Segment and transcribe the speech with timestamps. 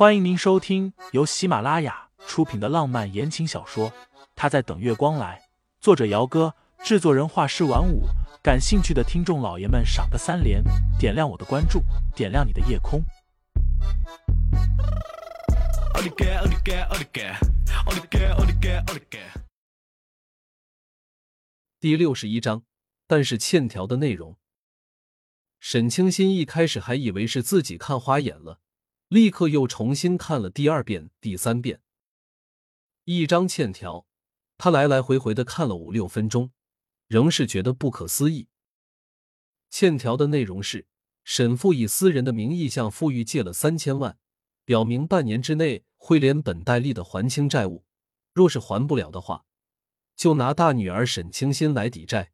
[0.00, 3.90] 欢迎您收听由喜马拉雅出品的浪漫言情小说
[4.34, 5.38] 《他在等月光来》，
[5.78, 8.04] 作者：姚哥，制作人：画师晚舞。
[8.42, 10.64] 感兴趣的听众老爷们，赏个三连，
[10.98, 11.82] 点亮我的关注，
[12.16, 13.04] 点亮你的夜空。
[21.78, 22.62] 第六十一章，
[23.06, 24.38] 但是欠条的内容，
[25.58, 28.60] 沈清新一开始还以为是自己看花眼了。
[29.10, 31.80] 立刻又重新看了第二遍、第三遍。
[33.06, 34.06] 一张欠条，
[34.56, 36.52] 他来来回回的看了五六分钟，
[37.08, 38.46] 仍是觉得不可思议。
[39.68, 40.86] 欠条的内容是：
[41.24, 44.16] 沈父以私人的名义向富裕借了三千万，
[44.64, 47.84] 表明半年之内会连本带利的还清债务，
[48.32, 49.44] 若是还不了的话，
[50.14, 52.30] 就拿大女儿沈清心来抵债。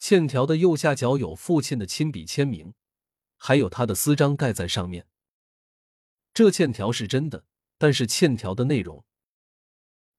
[0.00, 2.74] 欠条的右下角有父亲的亲笔签名，
[3.36, 5.06] 还有他的私章盖在上面。
[6.34, 7.44] 这欠条是真的，
[7.78, 9.04] 但是欠条的内容，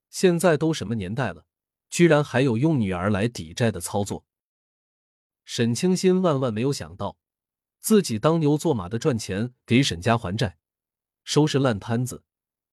[0.10, 1.46] 现在都什么年代了，
[1.90, 4.26] 居然还有用女儿来抵债的操作。
[5.44, 7.18] 沈清心万万没有想到，
[7.82, 10.58] 自己当牛做马的赚钱给沈家还债，
[11.26, 12.24] 收拾烂摊子，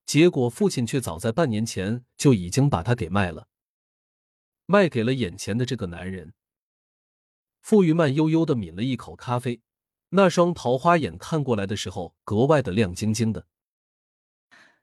[0.07, 3.49] 结果父亲却早在半年前就已经把他给卖了，
[4.67, 6.33] 卖给了眼前的这个男人。
[7.61, 9.63] 傅玉曼悠悠的抿了一口咖啡。
[10.15, 13.47] 那双桃花眼看过来的时候，格外的亮晶晶的。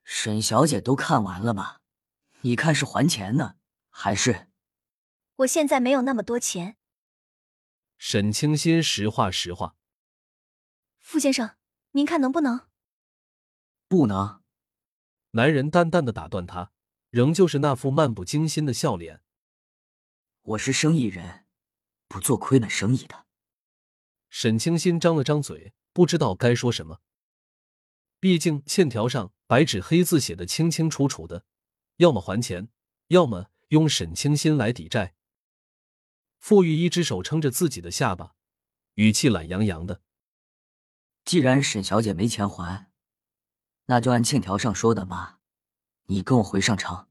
[0.04, 1.82] 沈小姐都看完了吗？
[2.42, 3.58] 你看是还钱呢，
[3.92, 4.48] 还是？
[5.36, 6.78] 我现在没有那么多钱。
[8.00, 9.76] 沈清心实话实话。
[10.98, 11.52] 傅先生，
[11.92, 12.68] 您看能不能？
[13.88, 14.42] 不能。
[15.32, 16.72] 男人淡淡的打断他，
[17.12, 19.22] 仍旧是那副漫不经心的笑脸。
[20.42, 21.46] 我是生意人，
[22.08, 23.28] 不做亏本生意的。
[24.30, 27.02] 沈清心张了张嘴，不知道该说什么。
[28.20, 31.46] 毕竟欠条上白纸黑字写的清清楚楚的，
[31.98, 32.70] 要么还钱，
[33.08, 35.16] 要么用沈清心来抵债。
[36.38, 38.36] 傅玉一只手撑着自己的下巴，
[38.96, 40.02] 语气懒洋洋的
[41.26, 42.92] ：“既然沈小姐没钱还，
[43.86, 45.40] 那就按欠条上说的吧，
[46.06, 47.08] 你跟我回上城。”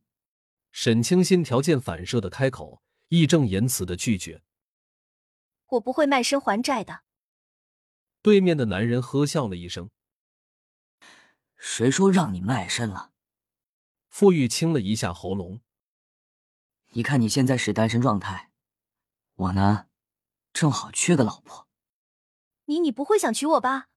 [0.70, 4.42] 沈清心条件反射的开口，义正言辞的拒绝
[5.66, 7.00] ：“我不会卖身还债的。”
[8.20, 9.90] 对面的男人呵笑了一声
[11.56, 13.12] ：“谁说让你卖身了？”
[14.08, 15.60] 傅玉清了一下喉咙
[16.92, 18.50] ：“你看你现在是单身状态，
[19.34, 19.86] 我呢，
[20.52, 21.68] 正好缺个老婆。
[22.64, 23.88] 你你不会想娶我吧？”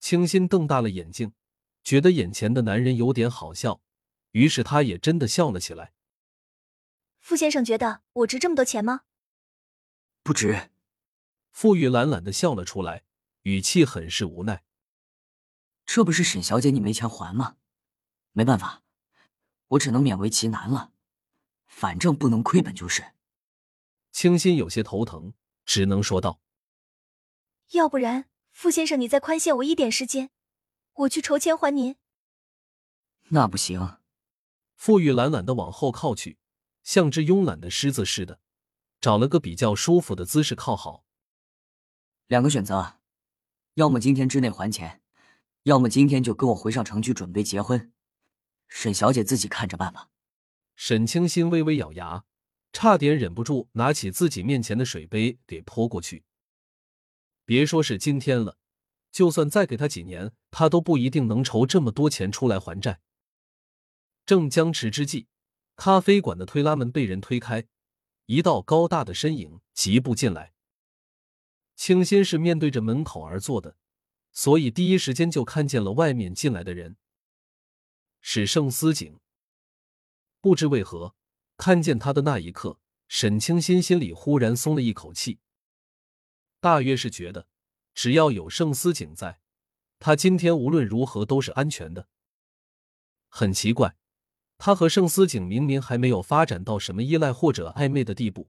[0.00, 1.34] 清新瞪大了眼睛，
[1.82, 3.82] 觉得眼前的男人有点好笑，
[4.32, 5.92] 于是他也真的笑了起来。
[7.20, 9.02] 傅先生觉得我值这么多钱吗？
[10.22, 10.70] 不值。
[11.54, 13.04] 傅玉懒懒的笑了出来，
[13.42, 14.64] 语气很是无奈
[15.86, 17.58] ：“这不是沈小姐你没钱还吗？
[18.32, 18.82] 没办法，
[19.68, 20.90] 我只能勉为其难了。
[21.68, 23.14] 反正不能亏本就是。”
[24.10, 25.32] 清新有些头疼，
[25.64, 26.40] 只能说道
[27.70, 30.30] ：“要不然，傅先生你再宽限我一点时间，
[30.94, 31.94] 我去筹钱还您。”
[33.30, 33.98] 那不行。
[34.74, 36.36] 傅玉懒懒的往后靠去，
[36.82, 38.40] 像只慵懒的狮子似的，
[39.00, 41.03] 找了个比较舒服的姿势靠好。
[42.34, 42.98] 两个选择，
[43.74, 45.00] 要么今天之内还钱，
[45.62, 47.92] 要么今天就跟我回上城去准备结婚。
[48.66, 50.08] 沈小姐自己看着办吧。
[50.74, 52.24] 沈清心微微咬牙，
[52.72, 56.24] 差点忍不住拿起自己面前的水杯给泼过去。
[57.44, 58.58] 别说是今天了，
[59.12, 63.00] 就算再给他几年，他都不一定能筹这么多钱出来还债。
[64.26, 65.28] 正僵持之际，
[65.76, 67.68] 咖啡馆的推拉门被人推开，
[68.26, 70.53] 一道高大的身影疾步进来。
[71.76, 73.76] 清新是面对着门口而坐的，
[74.32, 76.96] 所以第一时间就看见了外面进来的人，
[78.20, 79.18] 是盛思景。
[80.40, 81.14] 不知为何，
[81.56, 85.40] 看见他的那一刻，沈清新心里忽然松了一口气。
[86.60, 87.48] 大约是觉得，
[87.92, 89.40] 只要有盛思景在，
[89.98, 92.08] 他今天无论如何都是安全的。
[93.28, 93.96] 很奇怪，
[94.56, 98.48] 他和盛思景明明还没有发展到什么依赖或者暧昧的地步，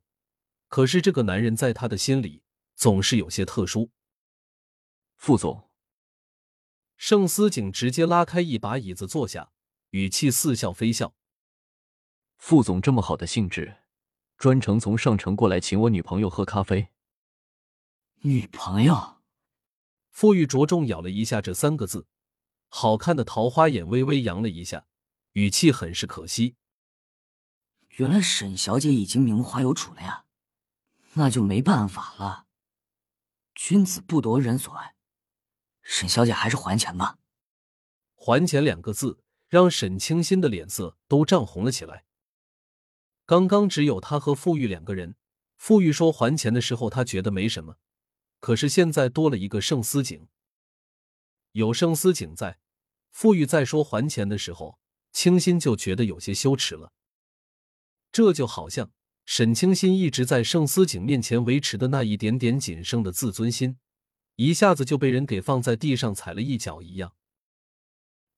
[0.67, 2.43] 可是这个男人在他的心里。
[2.75, 3.91] 总是有些特殊。
[5.15, 5.69] 副总，
[6.97, 9.51] 盛思景直接拉开一把椅子坐下，
[9.91, 11.15] 语气似笑非笑。
[12.37, 13.77] 副总这么好的兴致，
[14.37, 16.89] 专程从上城过来请我女朋友喝咖啡。
[18.21, 19.21] 女朋友？
[20.11, 22.07] 傅玉着重咬了一下这三个字，
[22.67, 24.85] 好看的桃花眼微微扬了一下，
[25.33, 26.55] 语气很是可惜。
[27.97, 30.25] 原来沈小姐已经名花有主了呀，
[31.13, 32.44] 那就没办法了。
[33.55, 34.95] 君子不夺人所爱，
[35.81, 37.17] 沈小姐还是还钱吧。
[38.13, 42.05] 还钱两个字让沈清新的脸色都涨红了起来。
[43.25, 45.15] 刚刚只有他和傅玉两个人，
[45.55, 47.77] 傅玉说还钱的时候他觉得没什么，
[48.41, 50.27] 可是现在多了一个盛思景，
[51.53, 52.59] 有盛思景在，
[53.09, 54.77] 傅玉在说还钱的时候，
[55.13, 56.91] 清新就觉得有些羞耻了。
[58.11, 58.91] 这就好像
[59.25, 63.77] 沈清新一直在盛思景面前维持的那一点点仅剩的自尊心，
[64.35, 67.15] 一下子就被人给放在地上踩了一脚一样。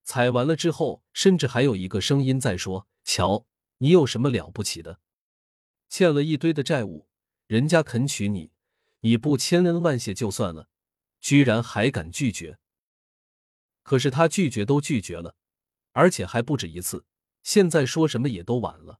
[0.04, 3.46] 踩完了之后，甚至还有一个声音在说：“瞧。”
[3.80, 5.00] 你有什么了不起的？
[5.88, 7.08] 欠了一堆的债务，
[7.46, 8.52] 人家肯娶你，
[9.02, 10.68] 你不千恩万谢就算了，
[11.22, 12.58] 居然还敢拒绝。
[13.84, 15.36] 可是他拒绝都拒绝了，
[15.92, 17.06] 而且还不止一次，
[17.44, 19.00] 现在说什么也都晚了。